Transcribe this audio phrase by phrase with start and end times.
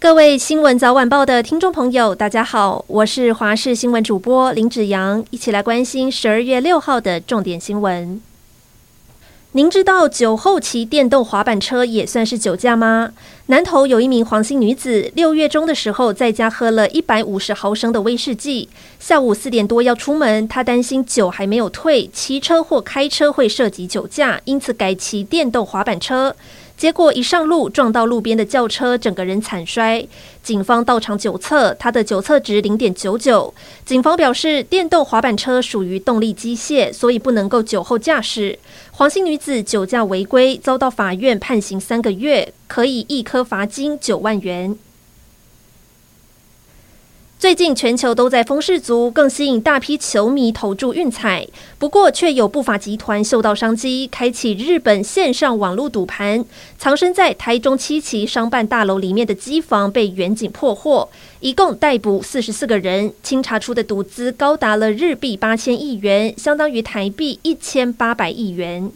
[0.00, 8.18] 各位新闻早晚报的听众朋友，大家好，我是华视新闻主播林子阳，一起来关心十二月六号的重点新闻。
[9.52, 13.12] 您知道酒后骑电动滑板车也算是酒驾吗？
[13.46, 26.34] 南投有一名黄姓女子，六月中的时候在家喝了一百五十毫升的威士忌，下午四点多要出门，她担心酒还没有退，骑车或开车会涉及酒驾，因此改骑电动滑板车。
[26.80, 30.02] 结果一上路撞到路边的轿车，整个人惨摔。
[30.42, 33.52] 警方到场酒测，他的酒测值零点九九。
[33.84, 38.58] 警方表示，电动滑板车属于动力机械，所以不能够酒后驾驶。
[38.92, 44.74] 黄姓女子酒驾违规，遭到法院判刑三个月，可以一颗罚金九万元。
[47.40, 51.48] 最近全球都在疯世足，更吸引大批球迷投注运彩。
[51.78, 56.44] 不过，却有不法集团嗅到商机，开启日本线上网络赌盘。
[56.76, 61.08] 藏身在台中七期商办大楼里面的机房被远警破获，
[61.40, 68.92] 一共逮捕四十四个人，清查出的赌资高达了日币八千亿元，相当于台币一千八百亿元。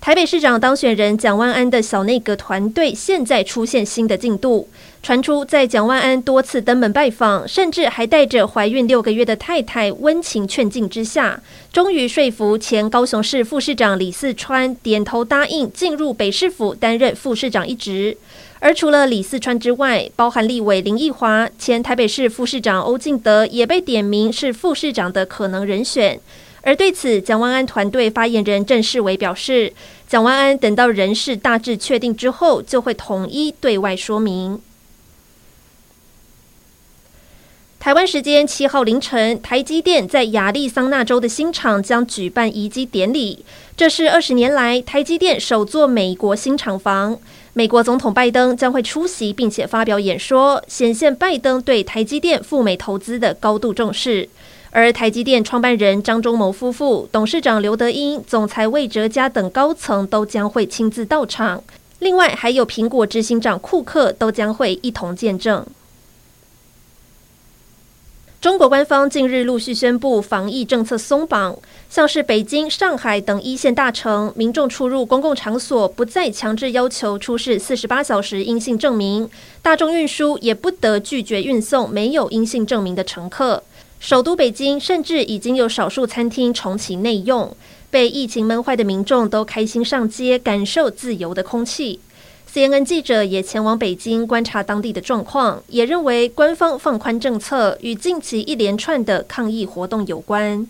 [0.00, 4.66] 台北市长当选人蒋万安的小内阁团队现在出现新的进度，
[5.02, 11.38] 传出在蒋万安多次登门拜访，甚至还带着怀孕六个月的太太温情劝进之下，
[11.70, 18.16] 终于说服前高雄市副市长李四川点头答应进入北市府担任副市长一职。
[18.58, 26.18] 而除了李四川之外，包含立委林奕华、前台北市副市长欧进德也被点名是副市长的可能人选。
[26.62, 29.72] 而对此，蒋万安团队发言人郑世伟表示，
[30.06, 34.60] 蒋万安等到人事大致确定之后，就会统一对外说明。
[37.78, 43.42] 台湾时间七号凌晨，台积电在亚利桑那州的新厂将举办移机典礼，
[43.74, 47.18] 这是二十年来台积电首座美国新厂房。
[47.54, 54.28] 美国总统拜登将会出席，并且发表演说，显现拜登对台积电赴美投资的高度重视。
[54.72, 61.64] 而台积电创办人张忠谋夫妇、董事长刘德英、总裁魏哲家等高层都将会亲自到场，
[61.98, 65.66] 另外还有苹果执行长库克都将会一同见证。
[68.40, 71.58] 中国官方近日陆续宣布防疫政策松绑，
[71.90, 79.28] 像是北京、上海等一线大城，民众出入公共场所不再强制要求出示四十八小时阴性证明，
[79.60, 83.62] 大众运输也不得拒绝运送没有阴性证明的乘客。
[84.00, 87.54] 首都北京甚至已经有少数餐厅重启内用，
[87.90, 92.00] 被疫情闷坏的民众都开心上街，感受自由的空气。
[92.52, 100.66] CNN 记者也前往北京观察当地的状况，也认为官方放宽政策与近期一连串的抗议活动有关。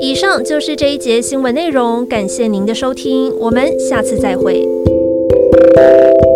[0.00, 4.77] 以上就是这一节新闻内容，感谢您的收听，我们下次再会。
[5.78, 6.27] thank you.